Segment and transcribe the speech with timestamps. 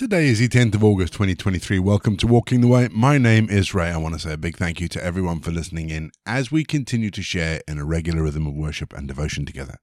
[0.00, 1.78] Today is the 10th of August 2023.
[1.78, 2.88] Welcome to Walking the Way.
[2.90, 3.90] My name is Ray.
[3.90, 6.64] I want to say a big thank you to everyone for listening in as we
[6.64, 9.76] continue to share in a regular rhythm of worship and devotion together.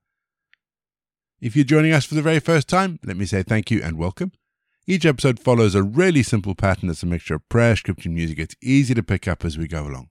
[1.39, 3.95] If you're joining us for the very first time, let me say thank you and
[3.95, 4.31] welcome.
[4.87, 8.39] Each episode follows a really simple pattern that's a mixture of prayer, scripture, and music.
[8.39, 10.09] It's easy to pick up as we go along.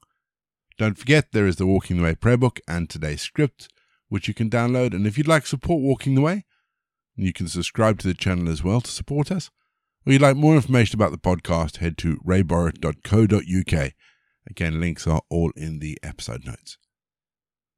[0.78, 3.66] Don't forget, there is the Walking the Way prayer book and today's script,
[4.08, 4.94] which you can download.
[4.94, 6.44] And if you'd like support Walking the Way,
[7.16, 9.50] you can subscribe to the channel as well to support us.
[10.06, 13.92] Or you'd like more information about the podcast, head to rayborrett.co.uk.
[14.48, 16.78] Again, links are all in the episode notes.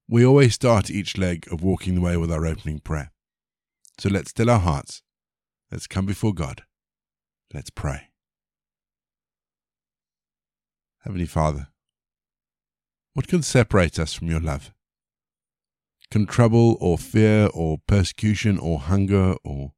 [0.07, 3.13] We always start each leg of walking the way with our opening prayer.
[3.99, 5.03] So let's still our hearts.
[5.73, 6.65] Let's come before God.
[7.55, 8.09] Let's pray.
[11.05, 11.69] Heavenly Father,
[13.15, 14.75] what can separate us from your love?
[16.11, 19.73] Can trouble or fear or persecution or hunger or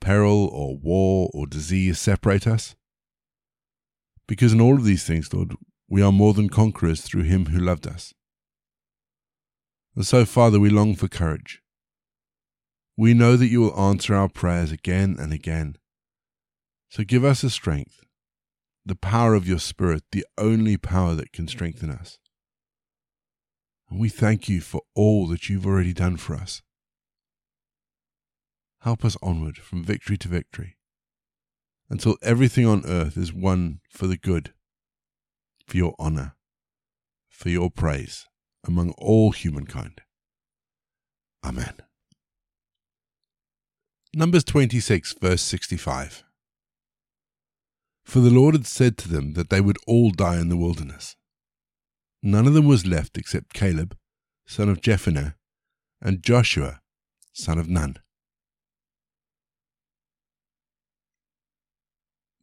[0.00, 2.74] peril or war or disease separate us?
[4.26, 5.54] Because in all of these things, Lord,
[5.88, 8.14] we are more than conquerors through him who loved us.
[9.96, 11.60] And so, Father, we long for courage.
[12.96, 15.76] We know that you will answer our prayers again and again.
[16.90, 18.04] So give us the strength,
[18.84, 22.18] the power of your Spirit, the only power that can strengthen us.
[23.90, 26.62] And we thank you for all that you've already done for us.
[28.82, 30.76] Help us onward from victory to victory
[31.90, 34.54] until everything on earth is won for the good,
[35.66, 36.34] for your honor,
[37.28, 38.26] for your praise
[38.66, 40.00] among all humankind.
[41.44, 41.74] Amen.
[44.14, 46.24] Numbers 26, verse 65.
[48.04, 51.16] For the Lord had said to them that they would all die in the wilderness.
[52.22, 53.96] None of them was left except Caleb,
[54.46, 55.34] son of Jephunneh,
[56.00, 56.80] and Joshua,
[57.32, 57.96] son of Nun.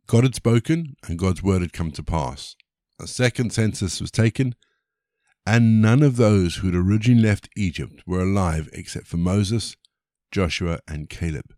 [0.08, 2.56] God had spoken, and God's word had come to pass.
[3.00, 4.56] A second census was taken,
[5.46, 9.76] and none of those who had originally left Egypt were alive except for Moses,
[10.32, 11.54] Joshua, and Caleb,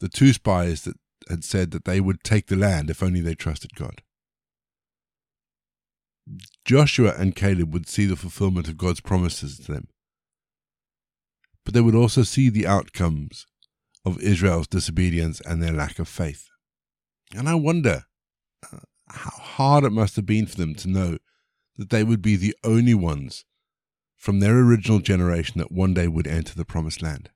[0.00, 0.96] the two spies that
[1.28, 4.02] had said that they would take the land if only they trusted God.
[6.64, 9.88] Joshua and Caleb would see the fulfillment of God's promises to them,
[11.64, 13.46] but they would also see the outcomes
[14.04, 16.48] of Israel's disobedience and their lack of faith.
[17.34, 18.04] And I wonder
[18.72, 18.78] uh,
[19.08, 21.18] how hard it must have been for them to know
[21.76, 23.44] that they would be the only ones
[24.16, 27.30] from their original generation that one day would enter the promised land.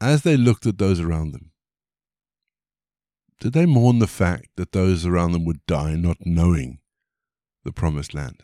[0.00, 1.52] As they looked at those around them,
[3.40, 6.80] did they mourn the fact that those around them would die not knowing
[7.64, 8.42] the promised land?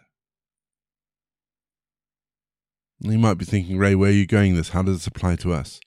[3.00, 4.70] You might be thinking, Ray, where are you going this?
[4.70, 5.80] How does this apply to us?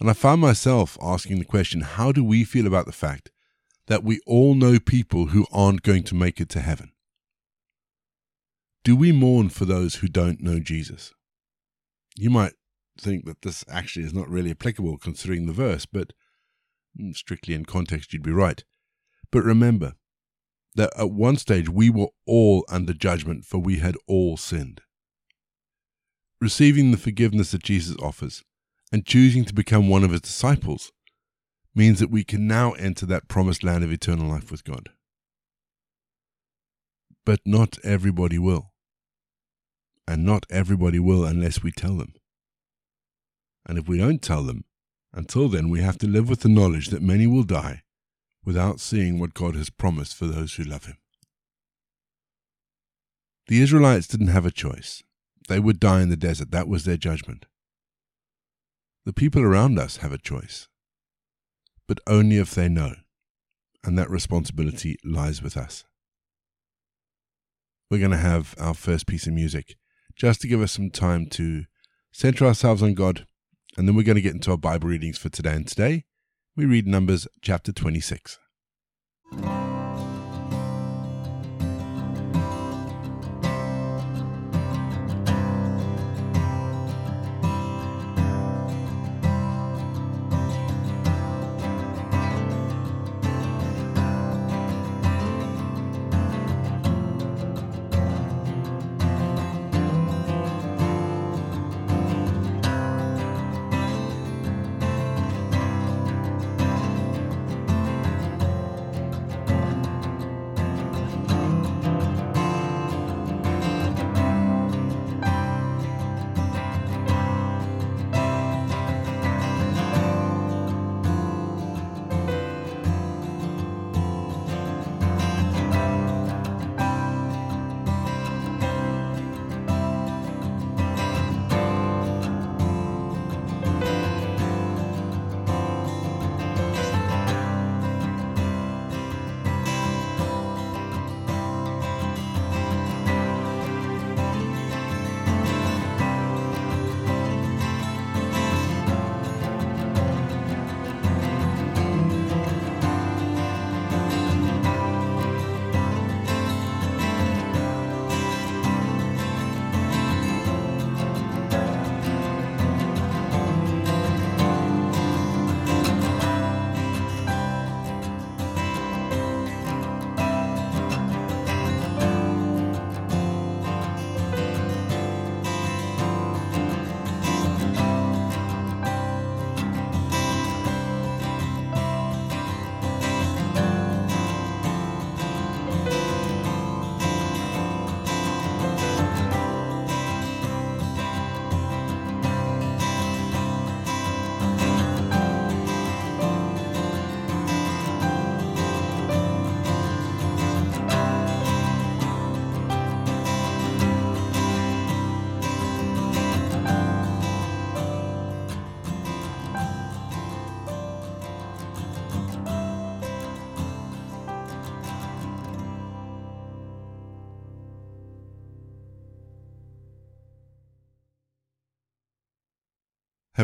[0.00, 3.30] And I found myself asking the question how do we feel about the fact
[3.86, 6.92] that we all know people who aren't going to make it to heaven?
[8.82, 11.12] Do we mourn for those who don't know Jesus?
[12.16, 12.52] You might
[12.98, 16.12] think that this actually is not really applicable considering the verse, but
[16.98, 18.62] mm, strictly in context, you'd be right.
[19.30, 19.94] But remember
[20.74, 24.80] that at one stage we were all under judgment, for we had all sinned.
[26.40, 28.44] Receiving the forgiveness that Jesus offers
[28.94, 30.92] and choosing to become one of his disciples
[31.74, 34.88] means that we can now enter that promised land of eternal life with God.
[37.26, 38.70] But not everybody will.
[40.06, 42.14] And not everybody will unless we tell them.
[43.66, 44.62] And if we don't tell them,
[45.12, 47.82] until then we have to live with the knowledge that many will die
[48.44, 50.98] without seeing what God has promised for those who love Him.
[53.48, 55.02] The Israelites didn't have a choice.
[55.48, 56.52] They would die in the desert.
[56.52, 57.46] That was their judgment.
[59.04, 60.68] The people around us have a choice,
[61.86, 62.94] but only if they know,
[63.84, 65.84] and that responsibility lies with us.
[67.90, 69.76] We're going to have our first piece of music
[70.16, 71.64] just to give us some time to
[72.12, 73.26] center ourselves on God,
[73.76, 75.52] and then we're going to get into our Bible readings for today.
[75.52, 76.04] And today,
[76.56, 78.38] we read Numbers chapter 26.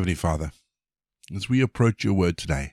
[0.01, 0.53] Heavenly Father,
[1.37, 2.73] as we approach your word today,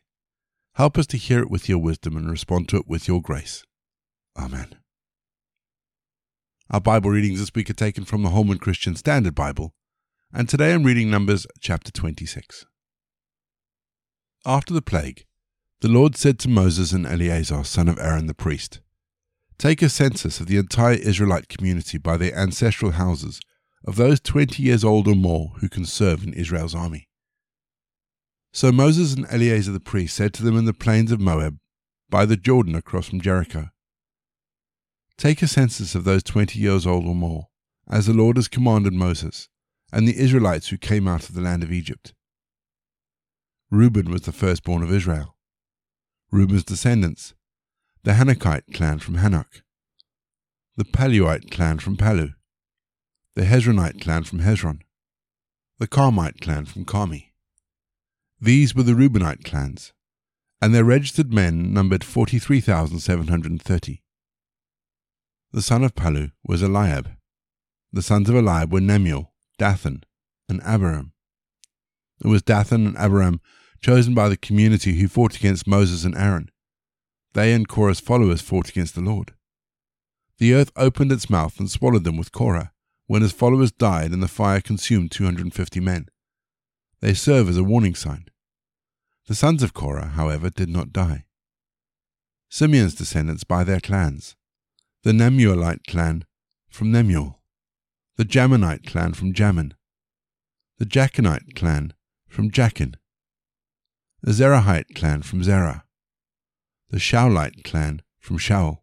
[0.76, 3.66] help us to hear it with your wisdom and respond to it with your grace.
[4.40, 4.78] Amen.
[6.72, 9.74] Our Bible readings this week are taken from the Holman Christian Standard Bible,
[10.32, 12.66] and today I'm reading Numbers chapter 26.
[14.46, 15.26] After the plague,
[15.82, 18.80] the Lord said to Moses and Eleazar, son of Aaron the priest,
[19.58, 23.42] Take a census of the entire Israelite community by their ancestral houses
[23.84, 27.07] of those 20 years old or more who can serve in Israel's army.
[28.58, 31.60] So Moses and Eleazar the priest said to them in the plains of Moab,
[32.10, 33.70] by the Jordan across from Jericho,
[35.16, 37.50] Take a census of those 20 years old or more,
[37.88, 39.48] as the Lord has commanded Moses,
[39.94, 42.16] and the Israelites who came out of the land of Egypt.
[43.70, 45.36] Reuben was the firstborn of Israel.
[46.32, 47.36] Reuben's descendants,
[48.02, 49.62] the Hanochite clan from Hanoch,
[50.76, 52.34] the Palluite clan from Pallu,
[53.36, 54.80] the Hezronite clan from Hezron,
[55.78, 57.27] the Carmite clan from Carmi.
[58.40, 59.94] These were the Reubenite clans,
[60.62, 64.04] and their registered men numbered 43,730.
[65.52, 67.10] The son of Pallu was Eliab.
[67.92, 70.04] The sons of Eliab were Nemuel, Dathan,
[70.48, 71.14] and Abiram.
[72.24, 73.42] It was Dathan and Abiram
[73.82, 76.50] chosen by the community who fought against Moses and Aaron.
[77.34, 79.34] They and Korah's followers fought against the Lord.
[80.38, 82.72] The earth opened its mouth and swallowed them with Korah,
[83.08, 86.08] when his followers died and the fire consumed 250 men.
[87.00, 88.26] They serve as a warning sign.
[89.28, 91.26] The sons of Korah, however, did not die.
[92.50, 94.36] Simeon's descendants by their clans
[95.04, 96.26] the Nemuelite clan
[96.70, 97.36] from Nemuel,
[98.16, 99.74] the Jaminite clan from Jamin,
[100.80, 101.94] the Jachinite clan
[102.28, 102.96] from Jachin,
[104.22, 105.86] the Zerahite clan from Zerah,
[106.90, 108.80] the Shaulite clan from Shaul.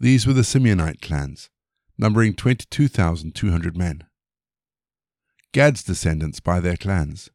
[0.00, 1.50] These were the Simeonite clans,
[1.96, 4.07] numbering 22,200 men.
[5.52, 7.30] Gad's descendants by their clans.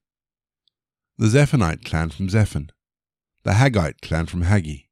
[1.17, 2.69] The Zephonite clan from Zephon,
[3.43, 4.85] the Haggite clan from Haggi,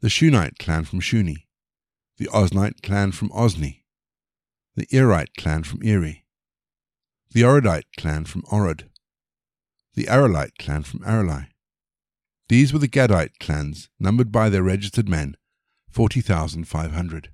[0.00, 1.46] the Shunite clan from Shuni,
[2.18, 3.82] the Oznite clan from Ozni,
[4.76, 6.24] the Erite clan from Eri,
[7.32, 8.88] the Orodite clan from Orod,
[9.94, 11.48] the Arelite clan from Areli.
[12.48, 15.36] These were the Gadite clans, numbered by their registered men,
[15.90, 17.30] 40,500.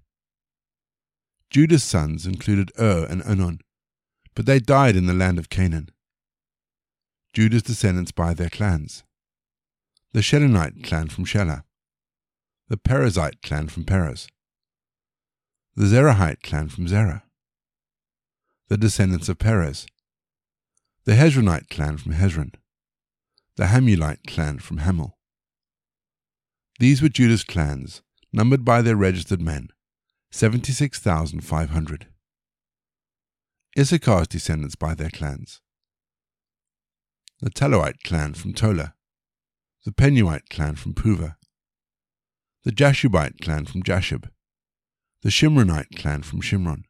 [1.51, 3.61] Judah's sons included Ur and Onan,
[4.35, 5.89] but they died in the land of Canaan.
[7.33, 9.03] Judah's descendants by their clans.
[10.13, 11.65] The Shelanite clan from Shelah,
[12.69, 14.29] the Perezite clan from Perez,
[15.75, 17.25] the Zerahite clan from Zerah,
[18.69, 19.87] the descendants of Perez,
[21.05, 22.55] the Hezronite clan from Hezron,
[23.57, 25.15] the Hamulite clan from Hamul.
[26.79, 29.69] These were Judah's clans, numbered by their registered men,
[30.31, 32.07] 76,500.
[33.77, 35.61] Issachar's descendants by their clans.
[37.41, 38.95] The Tolaite clan from Tola,
[39.85, 41.37] the Punite clan from Puva,
[42.63, 44.31] the Jashubite clan from Jashub,
[45.23, 46.85] the Shimronite clan from Shimron,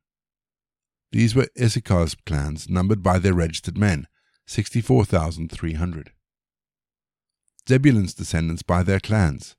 [1.15, 4.09] these were Issachar's clans, numbered by their registered men,
[4.49, 6.11] 64,300.
[7.69, 9.55] Zebulun's descendants by their clans,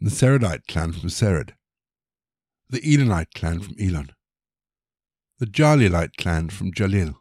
[0.00, 1.50] the Seredite clan from Sered,
[2.68, 4.10] the Elonite clan from Elon,
[5.42, 7.16] the Jahleelite clan from Jahleel.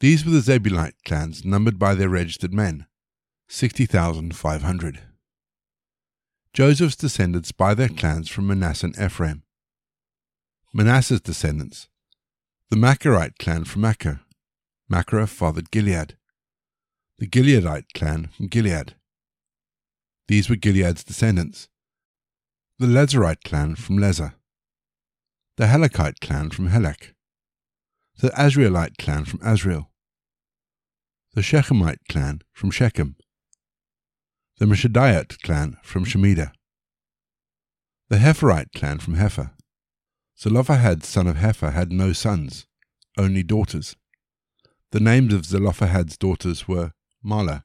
[0.00, 2.86] These were the Zebulite clans, numbered by their registered men,
[3.46, 5.02] 60,500.
[6.52, 9.44] Joseph's descendants by their clans from Manasseh and Ephraim.
[10.74, 11.86] Manasseh's descendants,
[12.68, 14.22] the Machirite clan from Machir.
[14.88, 16.16] Machir fathered Gilead.
[17.20, 18.96] The Gileadite clan from Gilead.
[20.26, 21.68] These were Gilead's descendants.
[22.80, 24.34] The Lezerite clan from Lezer.
[25.58, 27.14] The Helekite clan from Helek,
[28.20, 29.88] The Asrielite clan from Asriel.
[31.34, 33.16] The Shechemite clan from Shechem.
[34.60, 36.52] The Shemidaite clan from Shemida.
[38.08, 39.50] The Hepherite clan from Hepher.
[40.40, 42.68] Zelophehad son of Hepher had no sons,
[43.18, 43.96] only daughters.
[44.92, 46.92] The names of Zelophehad's daughters were
[47.24, 47.64] Mahlah,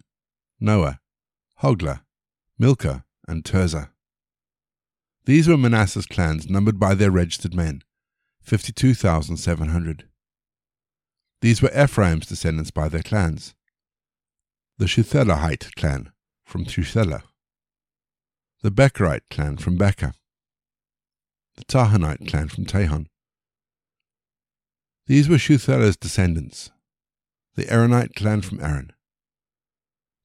[0.59, 0.99] Noah,
[1.61, 2.01] Hoglah,
[2.57, 3.92] Milcah, and Tirzah.
[5.25, 7.81] These were Manasseh's clans numbered by their registered men,
[8.41, 10.09] 52,700.
[11.39, 13.55] These were Ephraim's descendants by their clans.
[14.77, 16.11] The Shuthelahite clan
[16.45, 17.23] from Shuthelah,
[18.61, 20.13] the Becherite clan from Becher,
[21.55, 23.07] the Tahanite clan from Tahan.
[25.07, 26.71] These were Shuthelah's descendants,
[27.55, 28.91] the Aaronite clan from Aaron.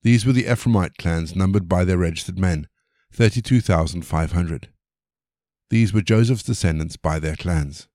[0.02, 2.66] These were the Ephraimite clans numbered by their registered men,
[3.12, 4.70] 32,500.
[5.70, 7.88] These were Joseph's descendants by their clans.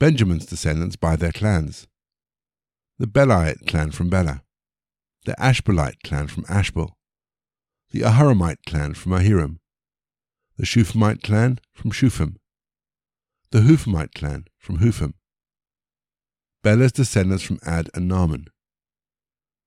[0.00, 1.86] Benjamin's descendants by their clans.
[2.98, 4.42] the Belite clan from Bela,
[5.24, 6.98] the Ashbelite clan from Ashbel,
[7.92, 9.58] the Ahiramite clan from Ahiram,
[10.56, 12.36] the Shuphamite clan from Shupham,
[13.52, 15.14] the Huphamite clan from Hupham,
[16.62, 18.48] Bela's descendants from Ard and Naaman,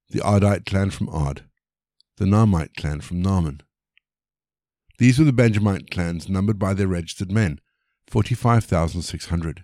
[0.10, 1.46] the Ardite clan from Ard,
[2.18, 3.62] the Naamite clan from Naaman.
[4.98, 7.60] These were the Benjamite clans numbered by their registered men,
[8.08, 9.64] 45,600.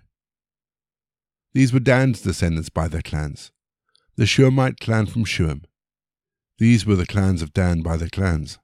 [1.52, 3.52] These were Dan's descendants by their clans,
[4.16, 5.64] the Shuhamite clan from Shuham.
[6.58, 8.58] These were the clans of Dan by their clans.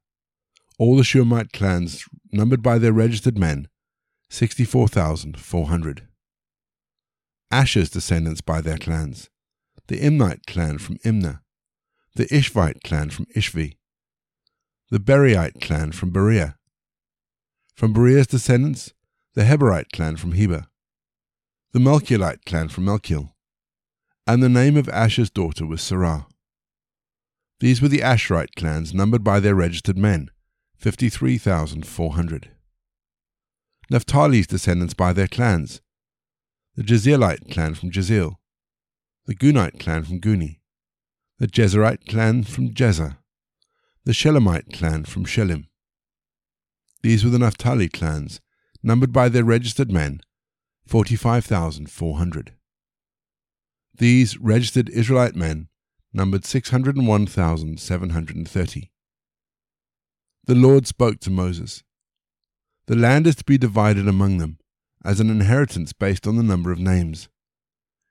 [0.78, 3.68] All the Shuhamite clans numbered by their registered men,
[4.28, 6.08] 64,400.
[7.50, 9.30] Asher's descendants by their clans,
[9.86, 11.40] the Imnite clan from Imnah,
[12.16, 13.76] the Ishvite clan from Ishvi,
[14.88, 16.54] the Beriite clan from Beriah.
[17.74, 18.94] From Beriah's descendants,
[19.34, 20.66] the Heberite clan from Heber,
[21.72, 23.32] the Malchielite clan from Malchiel,
[24.28, 26.28] and the name of Asher's daughter was Sarah.
[27.58, 30.30] These were the Asherite clans numbered by their registered men,
[30.76, 32.50] 53,400.
[33.90, 35.80] Naphtali's descendants by their clans,
[36.76, 38.36] the Jezielite clan from Jeziel,
[39.26, 40.60] the Gunite clan from Guni,
[41.40, 43.16] the Jezerite clan from Jezer,
[44.06, 45.66] the Shillemite clan from Shillem.
[47.02, 48.40] These were the Naphtali clans,
[48.80, 50.20] numbered by their registered men,
[50.86, 52.54] 45,400.
[53.98, 55.66] These registered Israelite men
[56.12, 58.92] numbered 601,730.
[60.44, 61.82] The Lord spoke to Moses.
[62.86, 64.58] The land is to be divided among them
[65.04, 67.28] as an inheritance based on the number of names.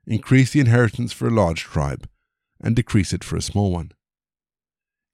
[0.06, 2.10] Increase the inheritance for a large tribe
[2.60, 3.94] and decrease it for a small one.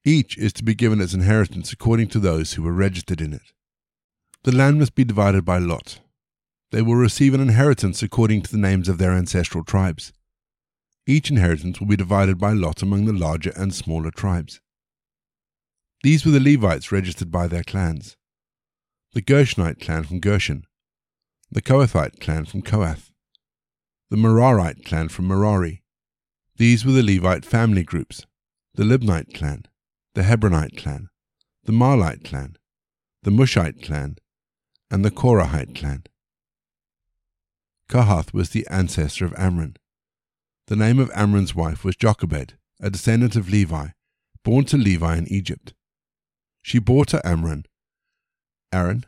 [0.03, 3.53] Each is to be given its inheritance according to those who were registered in it.
[4.43, 5.99] The land must be divided by lot.
[6.71, 10.11] They will receive an inheritance according to the names of their ancestral tribes.
[11.05, 14.59] Each inheritance will be divided by lot among the larger and smaller tribes.
[16.03, 18.17] These were the Levites registered by their clans.
[19.13, 20.65] The Gershonite clan from Gershon,
[21.51, 23.11] the Kohathite clan from Kohath,
[24.09, 25.83] the Merarite clan from Merari.
[26.55, 28.25] These were the Levite family groups,
[28.73, 29.65] the Libnite clan,
[30.13, 31.09] the Hebronite clan,
[31.63, 32.57] the Mahlite clan,
[33.23, 34.17] the Mushite clan,
[34.89, 36.03] and the Korahite clan.
[37.87, 39.75] Kohath was the ancestor of Amram.
[40.67, 43.87] The name of Amram's wife was Jochebed, a descendant of Levi,
[44.43, 45.73] born to Levi in Egypt.
[46.61, 47.63] She bore to Amram
[48.73, 49.05] Aaron,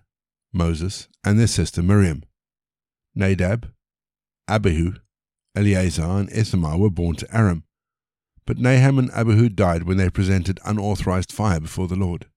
[0.51, 2.23] Moses, and their sister Miriam.
[3.15, 3.71] Nadab,
[4.47, 4.95] Abihu,
[5.55, 7.63] Eleazar, and Ithamar were born to Aaron.
[8.45, 12.27] But Nadab and Abihu died when they presented unauthorized fire before the Lord.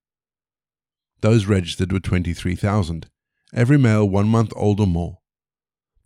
[1.21, 3.09] Those registered were 23,000,
[3.53, 5.19] every male one month old or more.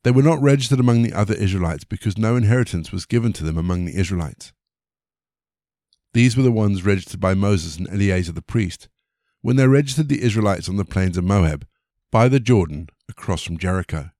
[0.02, 3.58] They were not registered among the other Israelites because no inheritance was given to them
[3.58, 4.52] among the Israelites.
[6.14, 8.88] These were the ones registered by Moses and Eleazar the priest
[9.42, 11.66] when they registered the Israelites on the plains of Moab
[12.10, 14.10] by the Jordan across from Jericho.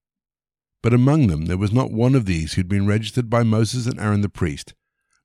[0.82, 3.86] But among them there was not one of these who had been registered by Moses
[3.86, 4.74] and Aaron the priest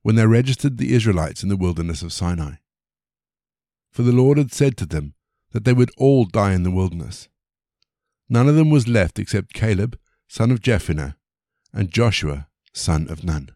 [0.05, 2.57] when they registered the Israelites in the wilderness of Sinai.
[3.91, 5.15] For the Lord had said to them
[5.51, 7.27] that they would all die in the wilderness.
[8.29, 9.97] None of them was left except Caleb,
[10.27, 11.15] son of Jephunneh,
[11.74, 13.50] and Joshua, son of Nun.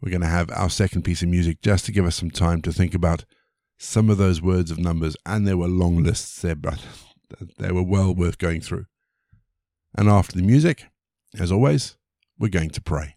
[0.00, 2.62] We're going to have our second piece of music just to give us some time
[2.62, 3.24] to think about
[3.78, 6.84] some of those words of numbers, and there were long lists there, but
[7.56, 8.86] they were well worth going through.
[9.94, 10.86] And after the music,
[11.38, 11.96] as always,
[12.36, 13.15] we're going to pray.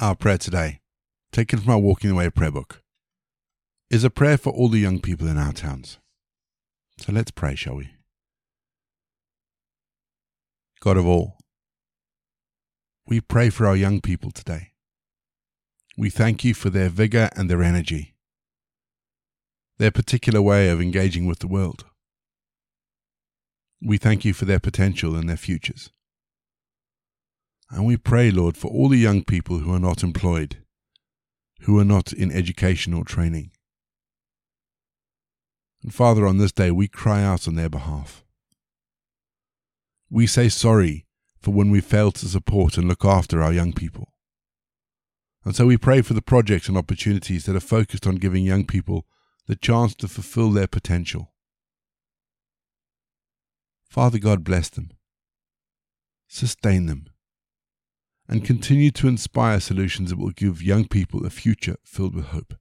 [0.00, 0.78] Our prayer today,
[1.32, 2.82] taken from our Walking the Way prayer book,
[3.90, 5.98] is a prayer for all the young people in our towns.
[6.98, 7.90] So let's pray, shall we?
[10.78, 11.38] God of all,
[13.08, 14.70] we pray for our young people today.
[15.96, 18.14] We thank you for their vigor and their energy,
[19.78, 21.86] their particular way of engaging with the world.
[23.82, 25.90] We thank you for their potential and their futures.
[27.70, 30.58] And we pray, Lord, for all the young people who are not employed,
[31.62, 33.50] who are not in education or training.
[35.82, 38.24] And Father, on this day, we cry out on their behalf.
[40.10, 41.06] We say sorry
[41.40, 44.12] for when we fail to support and look after our young people.
[45.44, 48.66] And so we pray for the projects and opportunities that are focused on giving young
[48.66, 49.06] people
[49.46, 51.32] the chance to fulfill their potential.
[53.88, 54.90] Father God, bless them,
[56.26, 57.08] sustain them,
[58.28, 62.54] and continue to inspire solutions that will give young people a future filled with hope.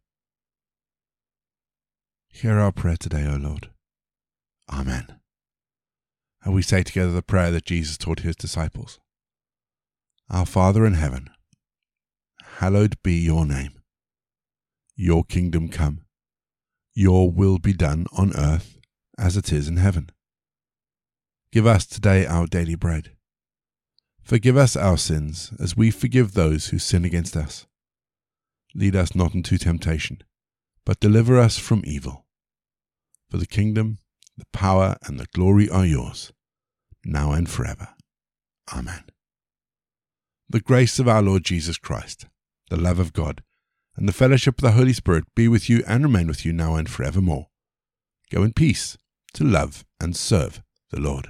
[2.30, 3.70] Hear our prayer today, O Lord.
[4.72, 5.20] Amen.
[6.44, 9.00] And we say together the prayer that Jesus taught his disciples
[10.30, 11.30] Our Father in heaven,
[12.60, 13.82] hallowed be your name.
[14.96, 16.06] Your kingdom come,
[16.94, 18.78] your will be done on earth
[19.18, 20.10] as it is in heaven.
[21.52, 23.17] Give us today our daily bread
[24.28, 27.66] Forgive us our sins, as we forgive those who sin against us.
[28.76, 30.22] Lead us not into temptation,
[30.86, 32.26] but deliver us from evil.
[33.30, 34.00] For the kingdom,
[34.38, 36.34] the power, and the glory are yours,
[37.06, 37.88] now and forever.
[38.76, 39.06] Amen.
[40.50, 42.26] The grace of our Lord Jesus Christ,
[42.70, 43.44] the love of God,
[43.96, 46.76] and the fellowship of the Holy Spirit be with you and remain with you now
[46.76, 47.48] and forevermore.
[48.30, 48.98] Go in peace
[49.36, 50.62] to love and serve
[50.92, 51.30] the Lord.